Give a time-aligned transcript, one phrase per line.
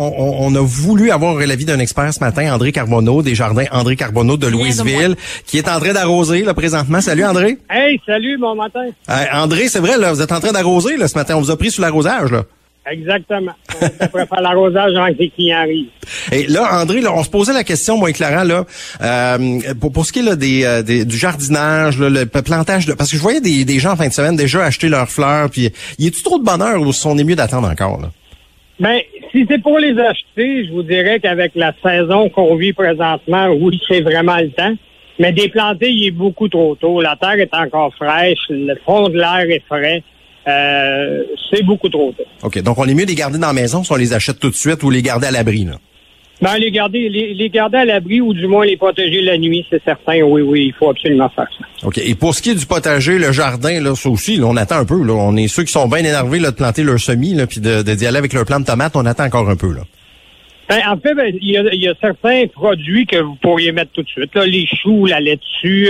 [0.00, 4.36] On, a voulu avoir l'avis d'un expert ce matin, André Carbonneau, des jardins André Carbonneau
[4.36, 7.00] de Louisville, qui est en train d'arroser là présentement.
[7.00, 7.58] Salut André.
[7.68, 8.86] Hey, salut bon matin.
[9.32, 11.34] André, c'est vrai là, vous êtes en train d'arroser là ce matin.
[11.36, 12.44] On vous a pris sur l'arrosage là.
[12.90, 13.52] Exactement.
[13.82, 15.90] On faire l'arrosage avant que les clients arrivent.
[16.32, 18.64] Et là, André, là, on se posait la question, moi et Clara, là,
[19.02, 22.94] euh, pour, pour ce qui est là, des, euh, des, du jardinage, le plantage, de,
[22.94, 25.50] parce que je voyais des, des gens en fin de semaine déjà acheter leurs fleurs,
[25.50, 28.00] puis y a-tu trop de bonheur ou on est mieux d'attendre encore?
[28.00, 28.10] Là?
[28.80, 29.00] Ben,
[29.32, 33.80] si c'est pour les acheter, je vous dirais qu'avec la saison qu'on vit présentement, oui,
[33.88, 34.74] c'est vraiment le temps.
[35.18, 37.00] Mais déplanter, il est beaucoup trop tôt.
[37.00, 40.02] La terre est encore fraîche, le fond de l'air est frais.
[40.46, 42.24] Euh, c'est beaucoup trop tôt.
[42.42, 42.62] OK.
[42.62, 44.54] Donc, on est mieux les garder dans la maison si on les achète tout de
[44.54, 45.74] suite ou les garder à l'abri, là?
[46.40, 49.82] Ben, les garder, les, garder à l'abri ou du moins les protéger la nuit, c'est
[49.82, 50.22] certain.
[50.22, 51.86] Oui, oui, il faut absolument faire ça.
[51.86, 51.98] OK.
[51.98, 54.84] Et pour ce qui est du potager, le jardin, là, ça aussi, on attend un
[54.84, 55.02] peu.
[55.02, 55.14] Là.
[55.14, 57.82] On est ceux qui sont bien énervés là, de planter leur semis, là, puis de,
[57.82, 59.72] d'y aller avec leur plant de tomate, on attend encore un peu.
[59.72, 59.82] Là.
[60.68, 64.08] Ben, en fait, ben, il y, a, certains produits que vous pourriez mettre tout de
[64.08, 64.32] suite.
[64.34, 65.88] Là, les choux, la laitue,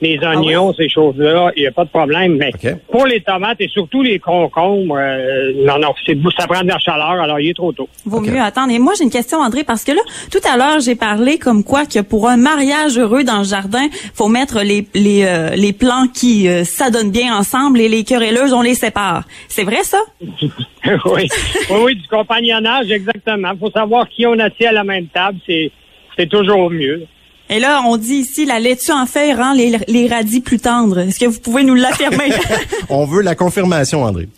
[0.00, 2.36] les ah oignons, ces choses-là, il n'y a pas de problème.
[2.36, 2.52] Mais
[2.90, 6.78] pour les tomates et surtout les concombres, euh, non, non, c'est, ça prend de la
[6.78, 7.88] chaleur, alors il est trop tôt.
[8.04, 8.72] Vaut mieux attendre.
[8.72, 11.64] Et moi, j'ai une question, André, parce que là, tout à l'heure, j'ai parlé comme
[11.64, 15.72] quoi que pour un mariage heureux dans le jardin, faut mettre les les, euh, les
[15.72, 19.24] plants qui euh, s'adonnent bien ensemble et les querelleuses, on les sépare.
[19.48, 19.98] C'est vrai, ça?
[20.20, 20.50] oui.
[20.84, 21.28] oui,
[21.70, 23.52] oui, du compagnonnage, exactement.
[23.58, 25.70] faut savoir qui on assis à la même table, c'est,
[26.16, 27.06] c'est toujours mieux.
[27.48, 30.98] Et là, on dit ici, la laitue en feuille rend les, les radis plus tendres.
[30.98, 32.30] Est-ce que vous pouvez nous l'affirmer?
[32.88, 34.28] on veut la confirmation, André.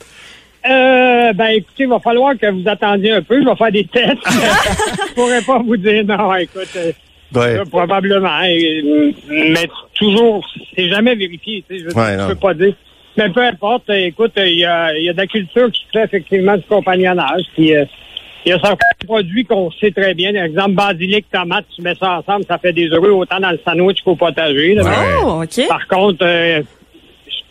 [0.67, 3.41] Euh, ben écoutez, il va falloir que vous attendiez un peu.
[3.41, 4.19] Je vais faire des tests.
[4.27, 6.69] je pourrais pas vous dire non, écoute.
[6.77, 8.41] Euh, probablement.
[8.41, 11.65] mais toujours, c'est jamais vérifié.
[11.71, 12.75] je ne peux pas dire.
[13.17, 16.57] Mais peu importe, écoute, il y a, y a de la culture qui fait effectivement
[16.57, 17.43] du compagnonnage.
[17.55, 17.85] Puis, euh,
[18.45, 18.77] il y a certains
[19.09, 20.33] produits qu'on sait très bien.
[20.33, 23.61] Par exemple, basilic, tomate, tu mets ça ensemble, ça fait des heureux autant dans le
[23.65, 24.79] sandwich qu'au potager.
[25.25, 25.69] Oh, OK.
[25.69, 26.63] Par contre, euh,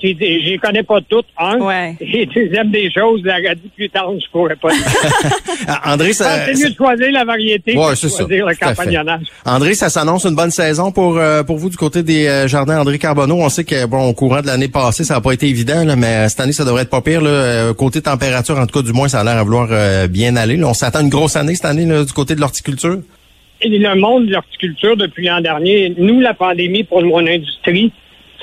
[0.02, 1.58] je les connais pas toutes, hein?
[1.60, 1.96] Ouais.
[2.00, 3.38] Et deuxième des choses, la
[3.94, 4.70] tendre, je pourrais pas
[5.86, 6.46] André, ça...
[6.46, 9.26] C'est mieux de choisir la variété ouais, que de choisir le campagnonnage.
[9.46, 12.80] André, ça s'annonce une bonne saison pour euh, pour vous du côté des euh, jardins
[12.80, 13.38] André Carbonneau.
[13.38, 15.96] On sait que, bon, au courant de l'année passée, ça n'a pas été évident, là,
[15.96, 17.22] mais cette année, ça devrait être pas pire.
[17.22, 17.30] Là.
[17.30, 19.70] Euh, côté température, en tout cas, du moins, ça a l'air à vouloir
[20.10, 20.64] bien aller.
[20.64, 23.00] On s'attend une grosse année cette année du côté de l'horticulture.
[23.64, 27.92] Le monde de l'horticulture depuis l'an dernier, nous, la pandémie pour mon industrie,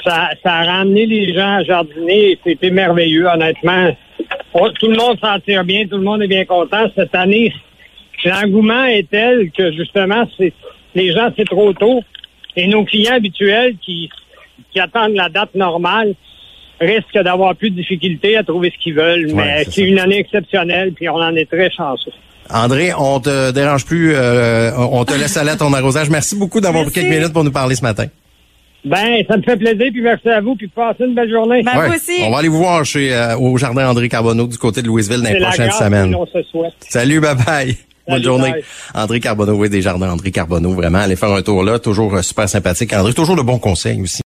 [0.05, 3.97] ça, ça a ramené les gens à jardiner c'était merveilleux, honnêtement.
[4.55, 6.87] Tout le monde s'en tire bien, tout le monde est bien content.
[6.95, 7.53] Cette année,
[8.25, 10.53] l'engouement est tel que justement, c'est
[10.95, 12.03] les gens, c'est trop tôt.
[12.57, 14.09] Et nos clients habituels qui,
[14.73, 16.15] qui attendent la date normale
[16.81, 19.33] risquent d'avoir plus de difficultés à trouver ce qu'ils veulent.
[19.35, 22.13] mais c'est une année exceptionnelle, puis on en est très chanceux.
[22.51, 26.11] André, on te dérange plus, euh, on te laisse aller à ton arrosage.
[26.11, 28.07] Merci beaucoup d'avoir pris quelques minutes pour nous parler ce matin.
[28.85, 31.63] Ben, ça me fait plaisir, puis merci à vous, puis passez une belle journée.
[31.63, 31.97] Ben, ouais.
[31.97, 32.23] aussi.
[32.23, 35.23] On va aller vous voir chez euh, au jardin André Carbonneau du côté de Louisville
[35.23, 36.15] dans les prochaines semaines.
[36.15, 36.75] On se souhaite.
[36.81, 37.77] Salut, bye bye.
[38.07, 38.53] Bonne journée.
[38.95, 42.23] André Carbonneau, oui, des jardins André Carbonneau, vraiment, allez faire un tour là, toujours euh,
[42.23, 42.93] super sympathique.
[42.93, 44.23] André, toujours le bon conseil aussi.